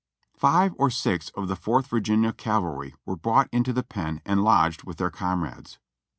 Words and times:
Five 0.33 0.73
or 0.79 0.89
six 0.89 1.29
of 1.35 1.47
the 1.47 1.55
Fourth 1.55 1.85
Virginia 1.85 2.33
Cavalry 2.33 2.95
were 3.05 3.15
brought 3.15 3.47
into 3.51 3.71
the 3.71 3.83
pen 3.83 4.19
and 4.25 4.43
lodged 4.43 4.83
with 4.83 4.97
their 4.97 5.11
comrades. 5.11 5.77